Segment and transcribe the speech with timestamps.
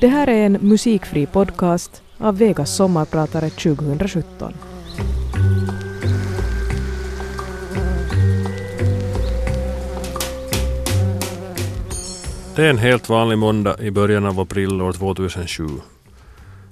[0.00, 4.52] Det här är en musikfri podcast av Vegas sommarpratare 2017.
[12.56, 15.64] Det är en helt vanlig måndag i början av april år 2007.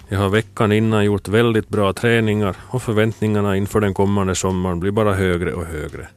[0.08, 4.90] Jag har veckan innan gjort väldigt bra träningar och förväntningarna inför den kommande sommaren blir
[4.90, 6.08] bara högre och högre.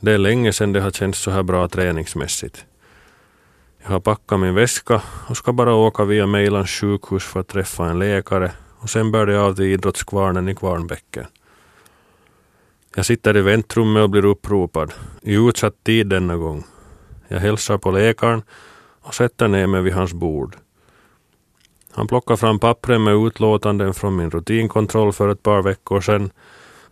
[0.00, 2.64] Det är länge sedan det har känts så här bra träningsmässigt.
[3.86, 7.86] Jag har packat min väska och ska bara åka via Mejlans sjukhus för att träffa
[7.86, 11.26] en läkare och sen bär det av till idrottskvarnen i Kvarnbäcken.
[12.96, 16.64] Jag sitter i väntrummet och blir uppropad, i utsatt tid denna gång.
[17.28, 18.42] Jag hälsar på läkaren
[19.00, 20.56] och sätter ner mig vid hans bord.
[21.90, 26.30] Han plockar fram pappren med utlåtanden från min rutinkontroll för ett par veckor sedan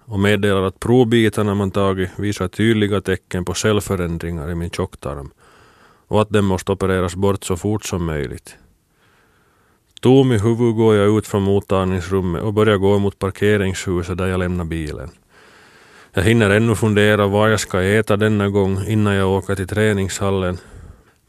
[0.05, 5.31] och meddelar att provbitarna man tagit visar tydliga tecken på cellförändringar i min tjocktarm
[6.13, 8.57] och att den måste opereras bort så fort som möjligt.
[10.01, 14.39] Tom i huvudet går jag ut från mottagningsrummet och börjar gå mot parkeringshuset där jag
[14.39, 15.11] lämnar bilen.
[16.13, 20.59] Jag hinner ännu fundera vad jag ska äta denna gång innan jag åker till träningshallen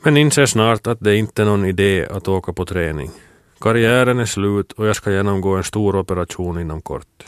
[0.03, 3.11] men inser snart att det inte är någon idé att åka på träning.
[3.59, 7.25] Karriären är slut och jag ska genomgå en stor operation inom kort.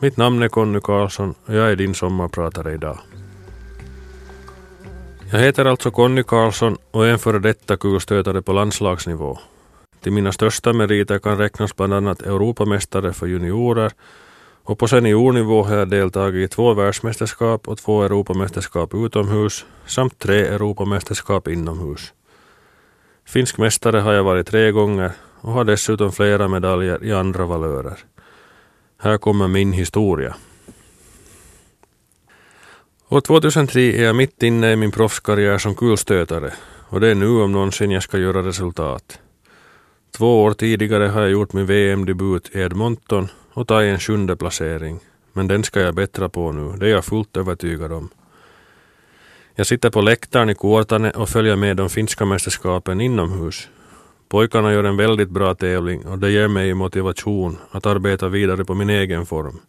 [0.00, 2.98] Mitt namn är Conny Karlsson och jag är din sommarpratare idag.
[5.34, 9.38] Jag heter alltså Conny Karlsson och är en före detta kulstötare på landslagsnivå.
[10.00, 13.92] Till mina största meriter kan räknas bland annat Europamästare för juniorer
[14.64, 20.40] och på seniornivå har jag deltagit i två världsmästerskap och två Europamästerskap utomhus samt tre
[20.46, 22.12] Europamästerskap inomhus.
[23.26, 27.98] Finsk mästare har jag varit tre gånger och har dessutom flera medaljer i andra valörer.
[28.98, 30.34] Här kommer min historia.
[33.08, 36.52] År 2003 är jag mitt inne i min proffskarriär som kulstötare
[36.88, 39.18] och det är nu om någonsin jag ska göra resultat.
[40.16, 45.00] Två år tidigare har jag gjort min VM-debut i Edmonton och tagit en sjunde placering.
[45.32, 48.08] Men den ska jag bättra på nu, det är jag fullt övertygad om.
[49.54, 53.68] Jag sitter på läktaren i Kuortane och följer med de finska mästerskapen inomhus.
[54.28, 58.74] Pojkarna gör en väldigt bra tävling och det ger mig motivation att arbeta vidare på
[58.74, 59.60] min egen form.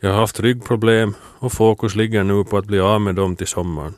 [0.00, 3.46] Jag har haft ryggproblem och fokus ligger nu på att bli av med dem till
[3.46, 3.94] sommaren.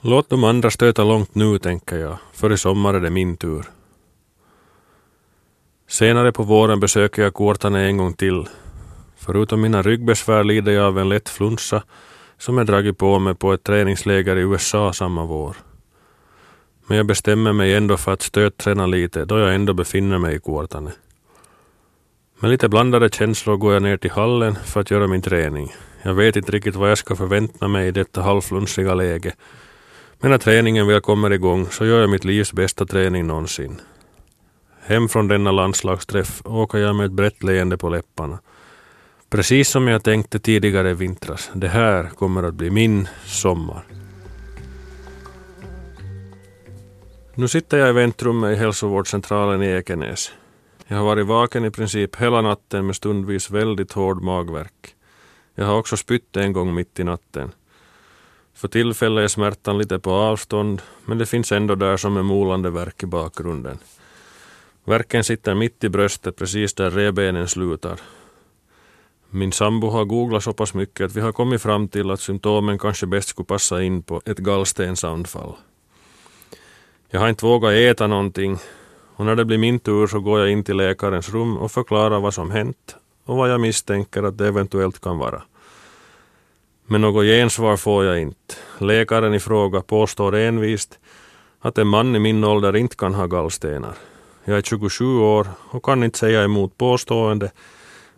[0.00, 3.64] Låt de andra stöta långt nu, tänker jag, för i sommar är det min tur.
[5.88, 8.48] Senare på våren besöker jag Kuortane en gång till.
[9.16, 11.82] Förutom mina ryggbesvär lider jag av en lätt flunsa
[12.38, 15.56] som jag dragit på mig på ett träningsläger i USA samma vår.
[16.86, 20.40] Men jag bestämmer mig ändå för att stötträna lite då jag ändå befinner mig i
[20.40, 20.92] Kuortane.
[22.42, 25.74] Med lite blandade känslor går jag ner till hallen för att göra min träning.
[26.02, 29.34] Jag vet inte riktigt vad jag ska förvänta mig i detta halvflunsiga läge.
[30.20, 33.80] Men när träningen väl kommer igång så gör jag mitt livs bästa träning någonsin.
[34.82, 38.38] Hem från denna landslagsträff åker jag med ett brett leende på läpparna.
[39.30, 41.50] Precis som jag tänkte tidigare i vintras.
[41.54, 43.82] Det här kommer att bli min sommar.
[47.34, 50.32] Nu sitter jag i väntrummet i hälsovårdscentralen i Ekenäs.
[50.90, 54.94] Jag har varit vaken i princip hela natten med stundvis väldigt hård magverk.
[55.54, 57.52] Jag har också spytt en gång mitt i natten.
[58.54, 62.70] För tillfället är smärtan lite på avstånd, men det finns ändå där som en molande
[62.70, 63.78] verk i bakgrunden.
[64.84, 68.00] Verken sitter mitt i bröstet precis där revbenen slutar.
[69.28, 72.78] Min sambo har googlat så pass mycket att vi har kommit fram till att symptomen
[72.78, 75.54] kanske bäst skulle passa in på ett gallstensanfall.
[77.10, 78.58] Jag har inte vågat äta någonting
[79.20, 82.20] och när det blir min tur så går jag in till läkarens rum och förklarar
[82.20, 85.42] vad som hänt och vad jag misstänker att det eventuellt kan vara.
[86.86, 88.54] Men något gensvar får jag inte.
[88.78, 90.98] Läkaren i fråga påstår envist
[91.60, 93.94] att en man i min ålder inte kan ha gallstenar.
[94.44, 97.50] Jag är 27 år och kan inte säga emot påstående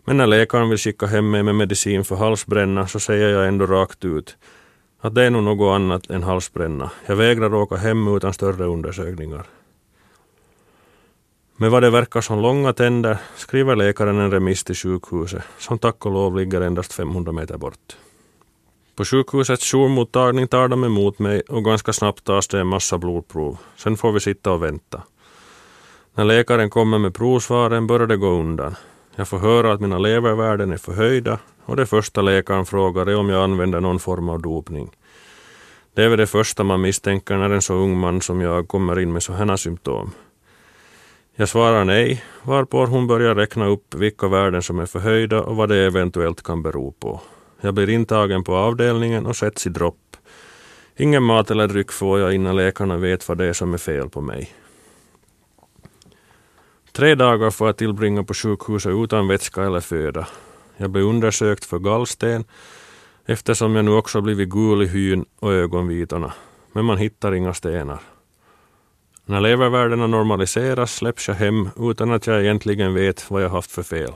[0.05, 3.65] men när läkaren vill skicka hem mig med medicin för halsbränna så säger jag ändå
[3.65, 4.37] rakt ut
[5.01, 6.91] att det är nog något annat än halsbränna.
[7.05, 9.45] Jag vägrar åka hem utan större undersökningar.
[11.57, 16.05] Med vad det verkar som långa tänder skriver läkaren en remiss till sjukhuset som tack
[16.05, 17.97] och lov ligger endast 500 meter bort.
[18.95, 23.57] På sjukhusets jourmottagning tar de emot mig och ganska snabbt tas det en massa blodprov.
[23.75, 25.03] Sen får vi sitta och vänta.
[26.15, 28.75] När läkaren kommer med provsvaren börjar det gå undan.
[29.15, 33.29] Jag får höra att mina levervärden är förhöjda och det första läkaren frågar är om
[33.29, 34.91] jag använder någon form av dopning.
[35.95, 38.99] Det är väl det första man misstänker när en så ung man som jag kommer
[38.99, 40.11] in med sådana symptom.
[41.35, 45.69] Jag svarar nej, varpå hon börjar räkna upp vilka värden som är förhöjda och vad
[45.69, 47.21] det eventuellt kan bero på.
[47.61, 50.17] Jag blir intagen på avdelningen och sätts i dropp.
[50.97, 54.09] Ingen mat eller dryck får jag innan läkarna vet vad det är som är fel
[54.09, 54.53] på mig.
[56.91, 60.27] Tre dagar får jag tillbringa på sjukhuset utan vätska eller föda.
[60.77, 62.45] Jag blir undersökt för gallsten
[63.25, 66.33] eftersom jag nu också blivit gul i hyn och ögonvitorna.
[66.71, 68.12] Men man hittar inga stenar.
[69.25, 73.83] När levervärdena normaliseras släpps jag hem utan att jag egentligen vet vad jag haft för
[73.83, 74.13] fel.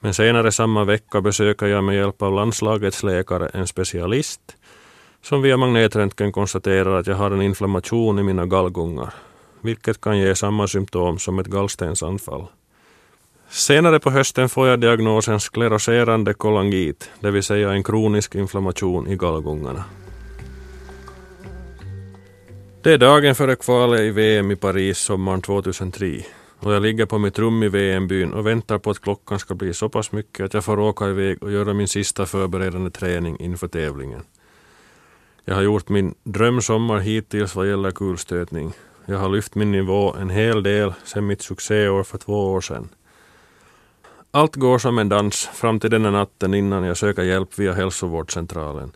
[0.00, 4.40] Men senare samma vecka besöker jag med hjälp av landslagets läkare en specialist
[5.22, 9.14] som via magnetröntgen konstaterar att jag har en inflammation i mina gallgungar,
[9.60, 12.46] vilket kan ge samma symptom som ett gallstensanfall.
[13.48, 19.16] Senare på hösten får jag diagnosen skleroserande kolangit, det vill säga en kronisk inflammation i
[19.16, 19.84] gallgungarna.
[22.86, 26.22] Det är dagen före kvalet i VM i Paris sommaren 2003
[26.58, 29.74] och jag ligger på mitt rum i VM-byn och väntar på att klockan ska bli
[29.74, 33.68] så pass mycket att jag får åka iväg och göra min sista förberedande träning inför
[33.68, 34.22] tävlingen.
[35.44, 38.72] Jag har gjort min drömsommar hittills vad gäller kulstötning.
[39.06, 42.88] Jag har lyft min nivå en hel del sedan mitt succéår för två år sedan.
[44.30, 48.92] Allt går som en dans fram till denna natten innan jag söker hjälp via hälsovårdscentralen.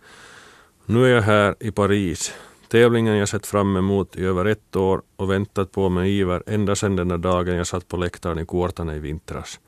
[0.87, 2.33] Nu är jag här i Paris
[2.71, 6.77] Tävlingen jag sett fram emot i över ett år och väntat på med iver ända
[6.77, 9.61] sedan den där dagen jag satt på läktaren i Kuortane i vintras.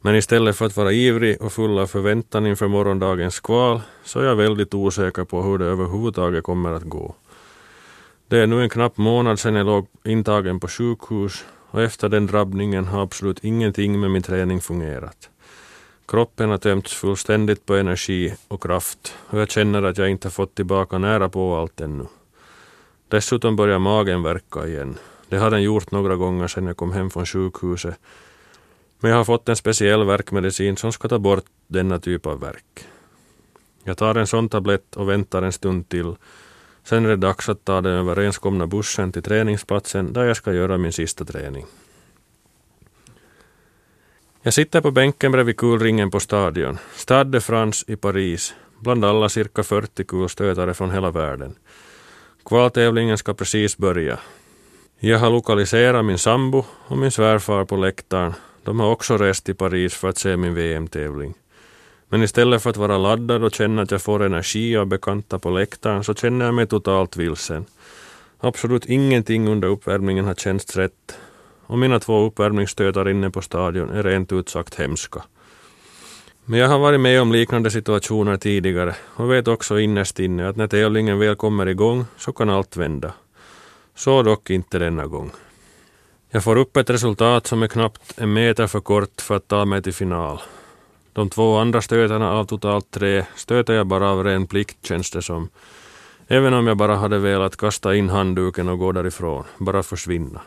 [0.00, 4.24] Men istället för att vara ivrig och full av förväntan inför morgondagens kval så är
[4.24, 7.14] jag väldigt osäker på hur det överhuvudtaget kommer att gå.
[8.28, 12.26] Det är nu en knapp månad sedan jag låg intagen på sjukhus och efter den
[12.26, 15.30] drabbningen har absolut ingenting med min träning fungerat.
[16.06, 20.54] Kroppen har tömts fullständigt på energi och kraft och jag känner att jag inte fått
[20.54, 22.06] tillbaka nära på allt ännu.
[23.08, 24.98] Dessutom börjar magen verka igen.
[25.28, 27.98] Det har den gjort några gånger sedan jag kom hem från sjukhuset.
[29.00, 32.86] Men jag har fått en speciell värkmedicin som ska ta bort denna typ av värk.
[33.84, 36.14] Jag tar en sån tablett och väntar en stund till.
[36.84, 40.78] Sen är det dags att ta den överenskomna bussen till träningsplatsen där jag ska göra
[40.78, 41.66] min sista träning.
[44.46, 49.28] Jag sitter på bänken bredvid kulringen på stadion, Stade de France i Paris, bland alla
[49.28, 51.54] cirka 40 kulstötare från hela världen.
[52.44, 54.18] Kvaltävlingen ska precis börja.
[54.98, 58.34] Jag har lokaliserat min sambo och min svärfar på läktaren.
[58.64, 61.34] De har också rest till Paris för att se min VM-tävling.
[62.08, 65.50] Men istället för att vara laddad och känna att jag får energi av bekanta på
[65.50, 67.64] läktaren så känner jag mig totalt vilsen.
[68.40, 71.18] Absolut ingenting under uppvärmningen har känts rätt
[71.66, 75.22] och mina två uppvärmningsstötar inne på stadion är rent ut sagt hemska.
[76.44, 80.56] Men jag har varit med om liknande situationer tidigare och vet också innerst inne att
[80.56, 83.12] när tävlingen väl kommer igång så kan allt vända.
[83.94, 85.30] Så dock inte denna gång.
[86.30, 89.64] Jag får upp ett resultat som är knappt en meter för kort för att ta
[89.64, 90.40] mig till final.
[91.12, 95.22] De två andra stötarna av totalt tre stöter jag bara av ren plikt känns det
[95.22, 95.48] som.
[96.28, 100.40] Även om jag bara hade velat kasta in handduken och gå därifrån, bara försvinna.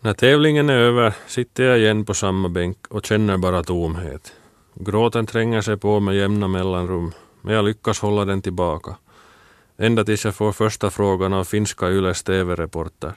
[0.00, 4.32] När tävlingen är över sitter jag igen på samma bänk och känner bara tomhet.
[4.74, 7.12] Gråten tränger sig på med jämna mellanrum,
[7.42, 8.96] men jag lyckas hålla den tillbaka.
[9.78, 13.12] Ända tills jag får första frågan av finska Yles TV-reporter.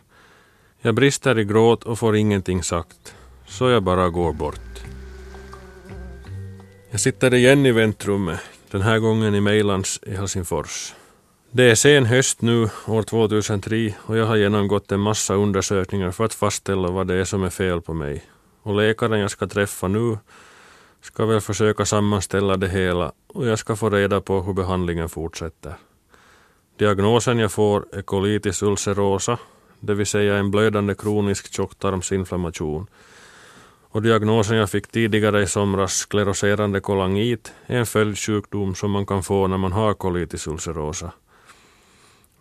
[0.82, 3.16] Jag brister i gråt och får ingenting sagt,
[3.48, 4.84] så jag bara går bort.
[6.92, 8.40] Jag sitter igen i väntrummet,
[8.72, 10.94] den här gången i Mejlands i Helsingfors.
[11.54, 16.26] Det är sen höst nu, år 2003, och jag har genomgått en massa undersökningar för
[16.26, 18.24] att fastställa vad det är som är fel på mig.
[18.64, 20.18] Och läkaren jag ska träffa nu
[21.02, 25.74] ska väl försöka sammanställa det hela och jag ska få reda på hur behandlingen fortsätter.
[26.78, 29.38] Diagnosen jag får är colitis ulcerosa,
[29.80, 32.88] det vill säga en blödande kronisk tjocktarmsinflammation.
[33.90, 39.24] Och diagnosen jag fick tidigare i somras, skleroserande kolangit, är en följdsjukdom som man kan
[39.24, 41.12] få när man har colitis ulcerosa.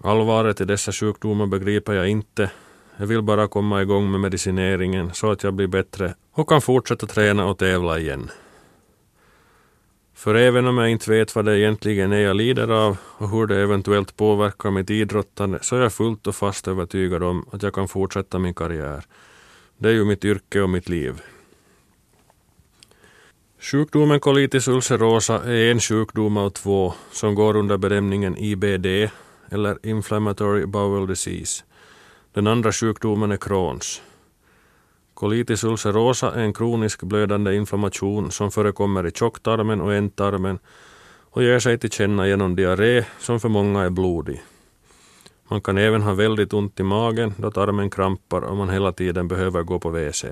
[0.03, 2.51] Allvaret i dessa sjukdomar begriper jag inte.
[2.97, 7.07] Jag vill bara komma igång med medicineringen så att jag blir bättre och kan fortsätta
[7.07, 8.31] träna och tävla igen.
[10.15, 13.47] För även om jag inte vet vad det egentligen är jag lider av och hur
[13.47, 17.75] det eventuellt påverkar mitt idrottande så är jag fullt och fast övertygad om att jag
[17.75, 19.05] kan fortsätta min karriär.
[19.79, 21.21] Det är ju mitt yrke och mitt liv.
[23.59, 29.11] Sjukdomen colitis ulcerosa är en sjukdom av två som går under benämningen IBD
[29.51, 31.65] eller Inflammatory Bowel Disease.
[32.33, 34.03] Den andra sjukdomen är Crohns.
[35.15, 40.59] Colitis ulcerosa är en kronisk blödande inflammation som förekommer i tjocktarmen och ändtarmen
[41.31, 44.43] och ger sig till känna genom diarré som för många är blodig.
[45.49, 49.29] Man kan även ha väldigt ont i magen då tarmen krampar och man hela tiden
[49.29, 50.25] behöver gå på WC.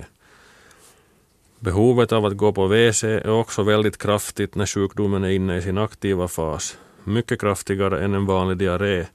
[1.58, 5.62] Behovet av att gå på WC är också väldigt kraftigt när sjukdomen är inne i
[5.62, 6.78] sin aktiva fas
[7.09, 9.07] mycket kraftigare än en vanlig diarré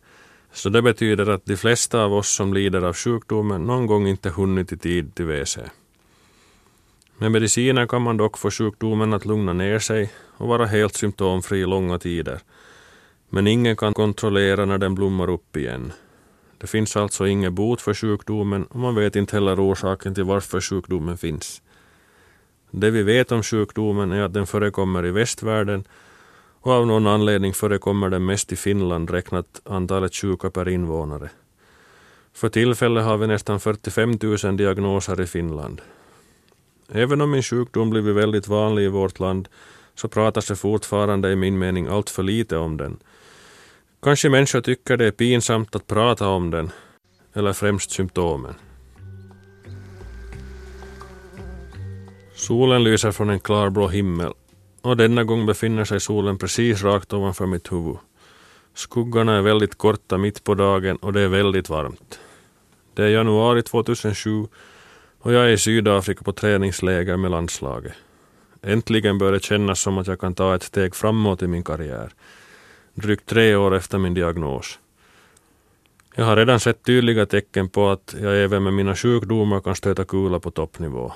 [0.52, 4.30] Så det betyder att de flesta av oss som lider av sjukdomen någon gång inte
[4.30, 5.58] hunnit i tid till WC.
[7.18, 11.66] Med mediciner kan man dock få sjukdomen att lugna ner sig och vara helt symptomfri
[11.66, 12.40] långa tider.
[13.30, 15.92] Men ingen kan kontrollera när den blommar upp igen.
[16.58, 20.62] Det finns alltså ingen bot för sjukdomen och man vet inte heller orsaken till varför
[20.62, 21.62] sjukdomen finns.
[22.72, 25.84] Det vi vet om sjukdomen är att den förekommer i västvärlden
[26.64, 31.30] och av någon anledning förekommer den mest i Finland räknat antalet sjuka per invånare.
[32.34, 35.82] För tillfället har vi nästan 45 000 diagnoser i Finland.
[36.92, 39.48] Även om min sjukdom blivit väldigt vanlig i vårt land
[39.96, 42.98] så pratas det fortfarande i min mening allt för lite om den.
[44.02, 46.72] Kanske människor tycker det är pinsamt att prata om den,
[47.34, 48.54] eller främst symptomen.
[52.36, 54.34] Solen lyser från en klarblå himmel
[54.84, 57.98] och denna gång befinner sig solen precis rakt ovanför mitt huvud.
[58.74, 62.20] Skuggorna är väldigt korta mitt på dagen och det är väldigt varmt.
[62.94, 64.48] Det är januari 2007
[65.20, 67.94] och jag är i Sydafrika på träningsläger med landslaget.
[68.62, 72.10] Äntligen börjar det kännas som att jag kan ta ett steg framåt i min karriär.
[72.94, 74.80] Drygt tre år efter min diagnos.
[76.16, 80.06] Jag har redan sett tydliga tecken på att jag även med mina sjukdomar kan stöta
[80.06, 81.14] kula på toppnivå.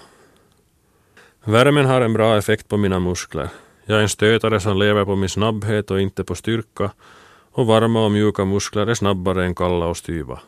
[1.50, 3.50] Värmen har en bra effekt på mina muskler.
[3.86, 6.92] Jag är en stötare som lever på min snabbhet och inte på styrka
[7.52, 10.40] och varma och mjuka muskler är snabbare än kalla och styva.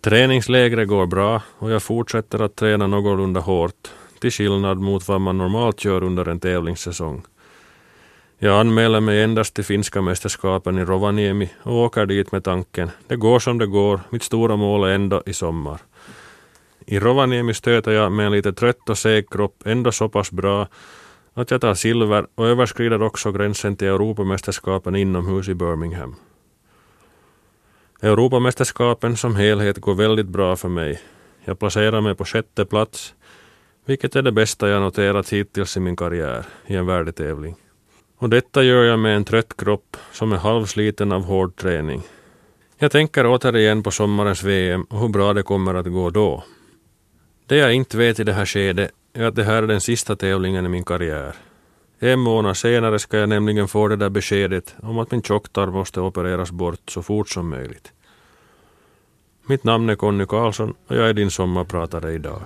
[0.00, 3.88] Träningslägret går bra och jag fortsätter att träna någorlunda hårt
[4.20, 7.22] till skillnad mot vad man normalt gör under en tävlingssäsong.
[8.38, 13.16] Jag anmäler mig endast till finska mästerskapen i Rovaniemi och åker dit med tanken det
[13.16, 15.78] går som det går, mitt stora mål är ändå i sommar.
[16.90, 20.68] I Rovaniemi stöter jag med en lite trött och seg kropp ändå så pass bra
[21.34, 26.16] att jag tar silver och överskrider också gränsen till Europamästerskapen inomhus i Birmingham.
[28.02, 31.00] Europamästerskapen som helhet går väldigt bra för mig.
[31.44, 33.14] Jag placerar mig på sjätte plats,
[33.86, 37.56] vilket är det bästa jag noterat hittills i min karriär i en värdetävling.
[38.18, 42.02] Och detta gör jag med en trött kropp som är halvsliten av hård träning.
[42.78, 46.44] Jag tänker återigen på sommarens VM och hur bra det kommer att gå då.
[47.48, 50.16] Det jag inte vet i det här skedet är att det här är den sista
[50.16, 51.34] tävlingen i min karriär.
[51.98, 56.00] En månad senare ska jag nämligen få det där beskedet om att min tjocktarm måste
[56.00, 57.92] opereras bort så fort som möjligt.
[59.46, 62.42] Mitt namn är Conny Karlsson och jag är din sommarpratare idag.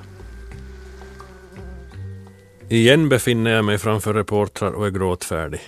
[2.68, 5.60] Igen befinner jag mig framför reportrar och är gråtfärdig.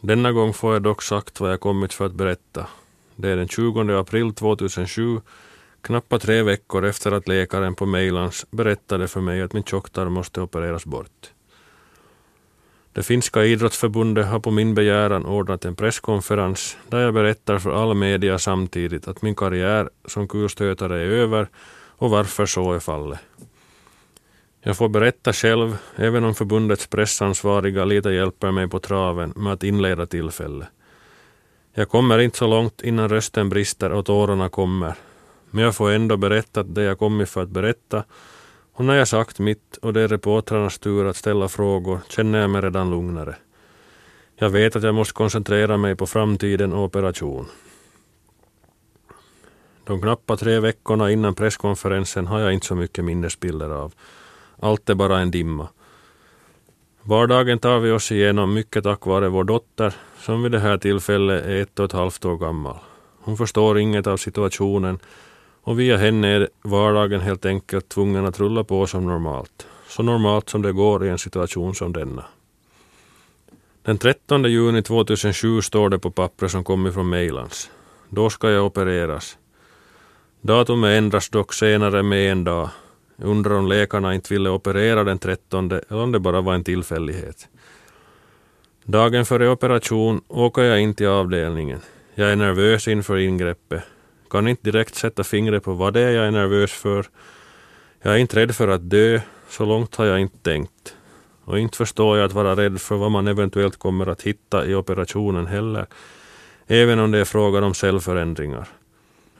[0.00, 2.66] Denna gång får jag dock sagt vad jag kommit för att berätta.
[3.16, 5.20] Det är den 20 april 2007
[5.82, 10.40] Knappt tre veckor efter att läkaren på Mejlans berättade för mig att min tjocktarm måste
[10.40, 11.30] opereras bort.
[12.92, 17.94] Det finska idrottsförbundet har på min begäran ordnat en presskonferens där jag berättar för all
[17.94, 21.48] media samtidigt att min karriär som kulstötare är över
[21.96, 23.20] och varför så är fallet.
[24.60, 29.64] Jag får berätta själv, även om förbundets pressansvariga lite hjälper mig på traven med att
[29.64, 30.68] inleda tillfället.
[31.74, 34.94] Jag kommer inte så långt innan rösten brister och tårarna kommer
[35.52, 38.04] men jag får ändå berätta det jag kommit för att berätta
[38.72, 42.50] och när jag sagt mitt och det är reportrarnas tur att ställa frågor känner jag
[42.50, 43.36] mig redan lugnare.
[44.36, 47.46] Jag vet att jag måste koncentrera mig på framtiden och operation.
[49.84, 53.94] De knappa tre veckorna innan presskonferensen har jag inte så mycket minnesbilder av.
[54.60, 55.68] Allt är bara en dimma.
[57.02, 61.44] Vardagen tar vi oss igenom mycket tack vare vår dotter som vid det här tillfället
[61.44, 62.76] är ett och ett halvt år gammal.
[63.20, 64.98] Hon förstår inget av situationen
[65.62, 69.66] och via henne är vardagen helt enkelt tvungen att rulla på som normalt.
[69.88, 72.24] Så normalt som det går i en situation som denna.
[73.82, 77.70] Den 13 juni 2007 står det på pappret som kom från Mejlans.
[78.08, 79.38] Då ska jag opereras.
[80.40, 82.68] Datumet ändras dock senare med en dag.
[83.16, 86.64] Jag undrar om läkarna inte ville operera den 13 eller om det bara var en
[86.64, 87.48] tillfällighet.
[88.84, 91.80] Dagen före operation åker jag in till avdelningen.
[92.14, 93.82] Jag är nervös inför ingreppet
[94.32, 97.06] kan inte direkt sätta fingret på vad det är jag är nervös för.
[98.02, 100.94] Jag är inte rädd för att dö, så långt har jag inte tänkt.
[101.44, 104.74] Och inte förstår jag att vara rädd för vad man eventuellt kommer att hitta i
[104.74, 105.86] operationen heller,
[106.66, 108.68] även om det är frågan om cellförändringar.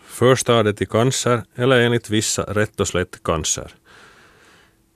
[0.05, 3.75] Förstadiet till cancer, eller enligt vissa rätt och slätt cancer.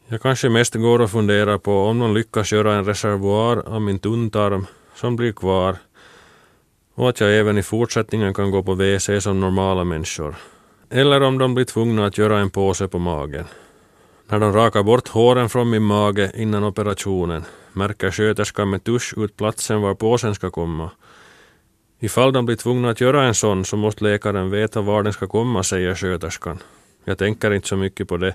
[0.08, 3.98] Jag kanske mest går och funderar på om någon lyckas göra en reservoar av min
[3.98, 5.76] tunntarm som blir kvar
[6.96, 10.34] och att jag även i fortsättningen kan gå på WC som normala människor.
[10.90, 13.44] Eller om de blir tvungna att göra en påse på magen.
[14.28, 19.36] När de rakar bort håren från min mage innan operationen märker sköterskan med tusch ut
[19.36, 20.90] platsen var påsen ska komma.
[22.00, 25.26] Ifall de blir tvungna att göra en sån så måste läkaren veta var den ska
[25.26, 26.58] komma, säger sköterskan.
[27.04, 28.34] Jag tänker inte så mycket på det,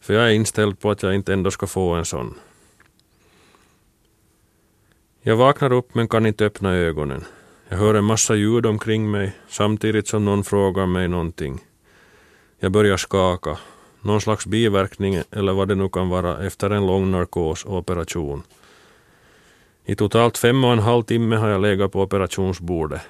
[0.00, 2.34] för jag är inställd på att jag inte ändå ska få en sån.
[5.22, 7.24] Jag vaknar upp men kan inte öppna ögonen.
[7.72, 11.60] Jag hör en massa ljud omkring mig samtidigt som någon frågar mig någonting.
[12.58, 13.58] Jag börjar skaka.
[14.00, 18.42] Någon slags biverkning eller vad det nu kan vara efter en lång narkos och operation.
[19.84, 23.00] I totalt fem och en halv timme har jag legat på operationsbordet.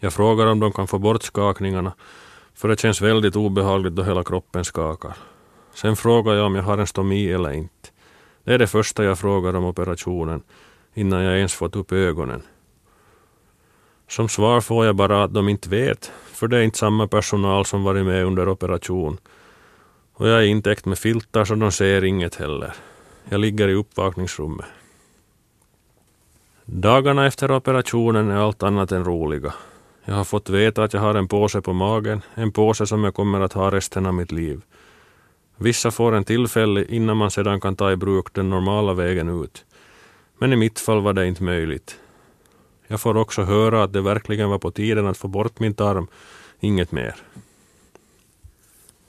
[0.00, 1.92] Jag frågar om de kan få bort skakningarna,
[2.54, 5.16] för det känns väldigt obehagligt då hela kroppen skakar.
[5.74, 7.88] Sen frågar jag om jag har en stomi eller inte.
[8.44, 10.42] Det är det första jag frågar om operationen,
[10.94, 12.42] innan jag ens fått upp ögonen.
[14.08, 17.64] Som svar får jag bara att de inte vet, för det är inte samma personal
[17.64, 19.18] som varit med under operation.
[20.12, 22.74] Och jag är intäckt med filtar så de ser inget heller.
[23.28, 24.66] Jag ligger i uppvakningsrummet.
[26.64, 29.54] Dagarna efter operationen är allt annat än roliga.
[30.04, 33.14] Jag har fått veta att jag har en påse på magen, en påse som jag
[33.14, 34.60] kommer att ha resten av mitt liv.
[35.56, 39.64] Vissa får en tillfälle innan man sedan kan ta i bruk den normala vägen ut.
[40.38, 42.00] Men i mitt fall var det inte möjligt.
[42.86, 46.06] Jag får också höra att det verkligen var på tiden att få bort min tarm,
[46.60, 47.14] inget mer.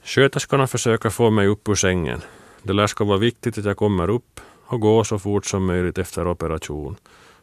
[0.03, 2.21] Sköterskorna försöker få mig upp ur sängen.
[2.63, 5.97] Det lär ska vara viktigt att jag kommer upp och går så fort som möjligt
[5.97, 6.95] efter operation,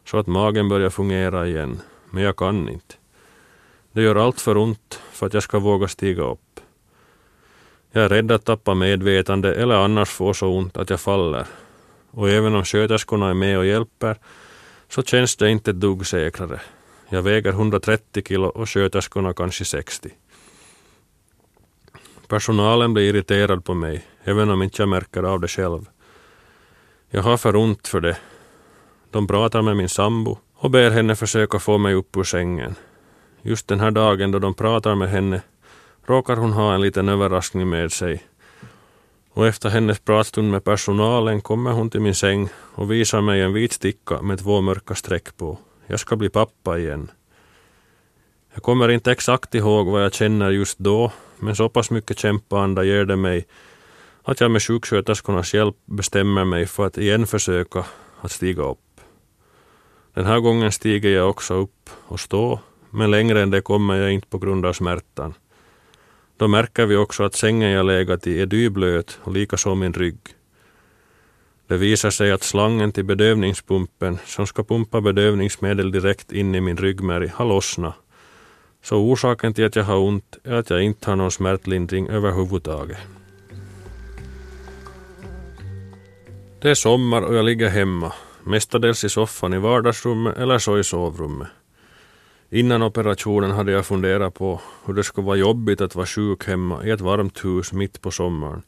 [0.05, 2.95] så att magen börjar fungera igen, men jag kan inte.
[3.91, 6.59] Det gör allt för ont för att jag ska våga stiga upp.
[7.91, 11.47] Jag är rädd att tappa medvetande eller annars få så ont att jag faller.
[12.11, 14.17] Och även om sköterskorna är med och hjälper
[14.93, 16.61] så känns det inte ett dugg säkrare.
[17.09, 20.09] Jag väger 130 kilo och sköterskorna kanske 60.
[22.27, 25.89] Personalen blir irriterad på mig, även om inte jag märker av det själv.
[27.09, 28.17] Jag har för ont för det.
[29.11, 32.75] De pratar med min sambo och ber henne försöka få mig upp ur sängen.
[33.41, 35.41] Just den här dagen då de pratar med henne
[36.05, 38.23] råkar hon ha en liten överraskning med sig.
[39.35, 43.53] Och efter hennes pratstund med personalen kommer hon till min säng och visar mig en
[43.53, 45.57] vit sticka med två mörka streck på.
[45.87, 47.11] Jag ska bli pappa igen.
[48.53, 52.83] Jag kommer inte exakt ihåg vad jag känner just då, men så pass mycket kämpaanda
[52.83, 53.47] ger det mig
[54.23, 57.85] att jag med sjuksköterskornas hjälp bestämmer mig för att igen försöka
[58.21, 58.79] att stiga upp.
[60.13, 64.11] Den här gången stiger jag också upp och står, men längre än det kommer jag
[64.11, 65.33] inte på grund av smärtan.
[66.37, 70.19] Då märker vi också att sängen jag legat i är dyblöt och likaså min rygg.
[71.67, 76.77] Det visar sig att slangen till bedövningspumpen som ska pumpa bedövningsmedel direkt in i min
[76.77, 77.95] ryggmärg har lossnat.
[78.83, 82.97] Så orsaken till att jag har ont är att jag inte har någon smärtlindring överhuvudtaget.
[86.61, 90.83] Det är sommar och jag ligger hemma, mestadels i soffan i vardagsrummet eller så i
[90.83, 91.47] sovrummet.
[92.53, 96.85] Innan operationen hade jag funderat på hur det skulle vara jobbigt att vara sjuk hemma
[96.85, 98.61] i ett varmt hus mitt på sommaren.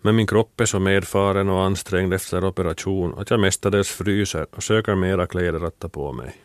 [0.00, 4.62] Men min kropp är så medfaren och ansträngd efter operation att jag mestadels fryser och
[4.62, 6.36] söker mera kläder att ta på mig.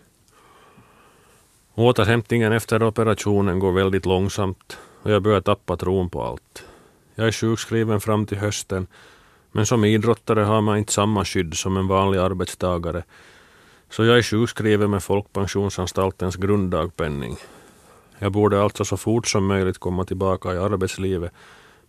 [1.76, 6.64] Återhämtningen efter operationen går väldigt långsamt och jag börjar tappa tron på allt.
[7.16, 8.88] Jag är sjukskriven fram till hösten
[9.52, 13.04] men som idrottare har man inte samma skydd som en vanlig arbetstagare
[13.92, 17.38] så jag är sjukskriven med Folkpensionsanstaltens grunddagpenning.
[18.20, 21.32] Jag borde alltså så fort som möjligt komma tillbaka i arbetslivet,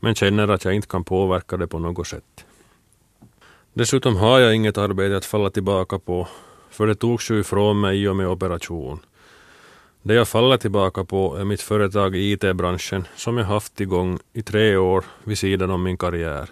[0.00, 2.44] men känner att jag inte kan påverka det på något sätt.
[3.72, 6.28] Dessutom har jag inget arbete att falla tillbaka på,
[6.70, 9.00] för det togs ju ifrån mig i och med operation.
[10.02, 14.42] Det jag faller tillbaka på är mitt företag i IT-branschen som jag haft igång i
[14.42, 16.48] tre år vid sidan om min karriär.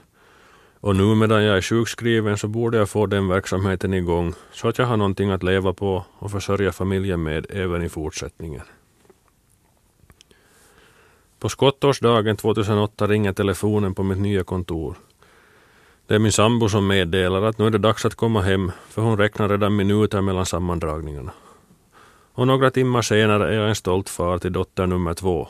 [0.80, 4.78] Och nu medan jag är sjukskriven så borde jag få den verksamheten igång så att
[4.78, 8.62] jag har någonting att leva på och försörja familjen med även i fortsättningen.
[11.38, 14.94] På skottårsdagen 2008 ringer telefonen på mitt nya kontor.
[16.06, 19.02] Det är min sambo som meddelar att nu är det dags att komma hem för
[19.02, 21.32] hon räknar redan minuter mellan sammandragningarna.
[22.32, 25.48] Och några timmar senare är jag en stolt far till dotter nummer två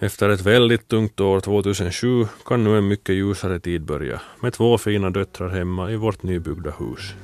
[0.00, 4.78] efter ett väldigt tungt år 2007 kan nu en mycket ljusare tid börja med två
[4.78, 7.14] fina döttrar hemma i vårt nybyggda hus.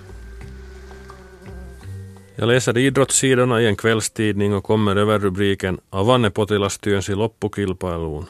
[2.34, 8.24] Jag läser idrottssidorna i en kvällstidning och kommer över rubriken Avanne Potilas työnsi loppukilpailuun.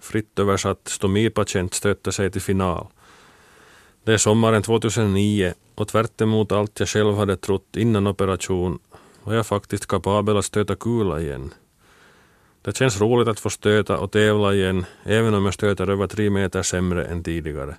[0.00, 2.86] Fritt översatt stomipatient stötte sig till final.
[4.04, 8.78] Det är sommaren 2009 och tvärt emot allt jag själv hade trott innan operation
[9.22, 11.50] var jag faktiskt kapabel att stöta kula igen.
[12.66, 16.30] Det känns roligt att få stöta och tävla igen, även om jag stöter över tre
[16.30, 17.76] meter sämre än tidigare.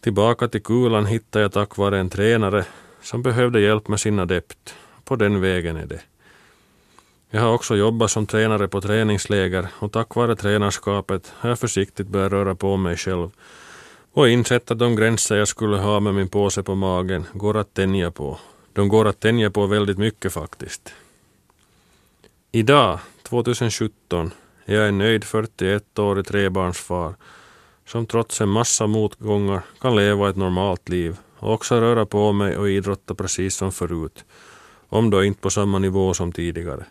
[0.00, 2.64] Tillbaka till kulan hittade jag tack vare en tränare
[3.02, 6.00] som behövde hjälp med sin adept, på den vägen är det.
[7.30, 12.06] Jag har också jobbat som tränare på träningsläger och tack vare tränarskapet har jag försiktigt
[12.06, 13.30] börjat röra på mig själv
[14.12, 17.74] och insett att de gränser jag skulle ha med min påse på magen går att
[17.74, 18.38] tänja på.
[18.72, 20.94] De går att tänja på väldigt mycket faktiskt.
[22.52, 22.98] Idag,
[23.32, 24.30] 2017,
[24.64, 27.14] är jag en nöjd 41-årig trebarnsfar
[27.86, 32.56] som trots en massa motgångar kan leva ett normalt liv och också röra på mig
[32.56, 34.24] och idrotta precis som förut,
[34.88, 36.84] om då inte på samma nivå som tidigare.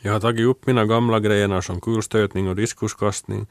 [0.00, 3.46] Jag har tagit upp mina gamla grenar som kulstötning och diskuskastning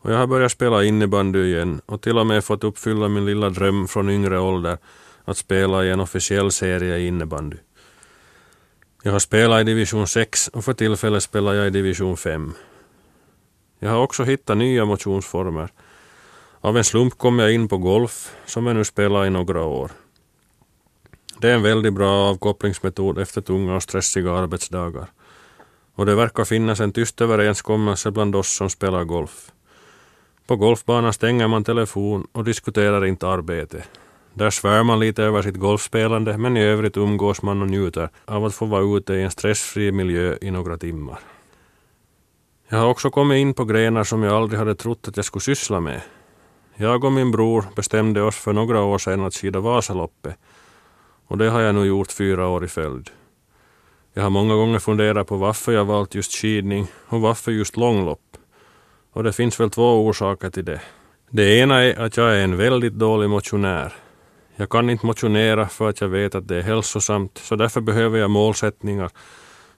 [0.00, 3.50] och jag har börjat spela innebandy igen och till och med fått uppfylla min lilla
[3.50, 4.78] dröm från yngre ålder
[5.24, 7.56] att spela i en officiell serie i innebandy.
[9.06, 12.52] Jag har spelat i division 6 och för tillfället spelar jag i division 5.
[13.78, 15.68] Jag har också hittat nya motionsformer.
[16.60, 19.90] Av en slump kom jag in på golf, som jag nu spelar i några år.
[21.38, 25.06] Det är en väldigt bra avkopplingsmetod efter tunga och stressiga arbetsdagar.
[25.94, 29.52] Och det verkar finnas en tyst överenskommelse bland oss som spelar golf.
[30.46, 33.84] På golfbanan stänger man telefon och diskuterar inte arbete.
[34.34, 38.44] Där svär man lite över sitt golfspelande men i övrigt umgås man och njuter av
[38.44, 41.18] att få vara ute i en stressfri miljö i några timmar.
[42.68, 45.42] Jag har också kommit in på grenar som jag aldrig hade trott att jag skulle
[45.42, 46.00] syssla med.
[46.76, 50.36] Jag och min bror bestämde oss för några år sedan att skida Vasaloppet
[51.26, 53.10] och det har jag nu gjort fyra år i följd.
[54.12, 58.36] Jag har många gånger funderat på varför jag valt just skidning och varför just långlopp.
[59.12, 60.80] Och det finns väl två orsaker till det.
[61.30, 63.94] Det ena är att jag är en väldigt dålig motionär.
[64.56, 68.18] Jag kan inte motionera för att jag vet att det är hälsosamt, så därför behöver
[68.18, 69.10] jag målsättningar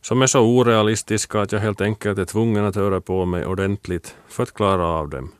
[0.01, 4.17] som är så orealistiska att jag helt enkelt är tvungen att röra på mig ordentligt
[4.29, 5.33] för att klara av dem.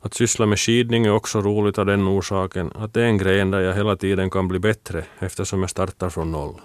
[0.00, 3.50] Att syssla med skidning är också roligt av den orsaken att det är en gren
[3.50, 6.60] där jag hela tiden kan bli bättre eftersom jag startar från noll.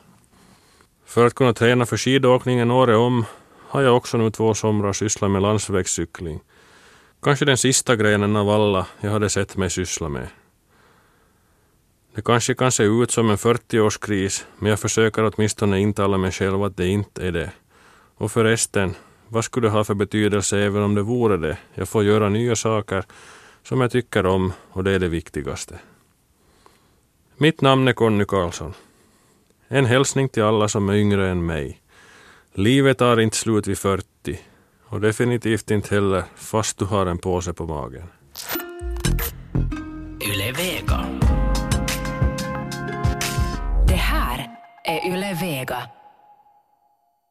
[1.06, 3.26] För att kunna träna för skidåkningen året om
[3.68, 6.40] har jag också nu två somrar sysslat med landsvägscykling.
[7.22, 10.28] Kanske den sista grenen av alla jag hade sett mig syssla med.
[12.16, 16.64] Det kanske kan se ut som en 40-årskris, men jag försöker åtminstone intala mig själv
[16.64, 17.52] att det inte är det.
[18.16, 18.96] Och förresten,
[19.28, 21.58] vad skulle det ha för betydelse även om det vore det?
[21.74, 23.04] Jag får göra nya saker
[23.64, 25.80] som jag tycker om och det är det viktigaste.
[27.38, 28.74] Mitt namn är Conny Karlsson.
[29.68, 31.82] En hälsning till alla som är yngre än mig.
[32.54, 34.40] Livet tar inte slut vid 40
[34.86, 38.08] och definitivt inte heller fast du har en påse på magen.
[45.32, 45.90] Är Vega.